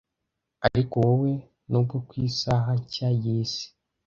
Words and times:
'Ariko 0.65 0.95
wowe, 1.05 1.31
nubwo 1.69 1.95
ku 2.07 2.13
isaha 2.27 2.69
nshya 2.81 3.09
y'isi 3.21 3.65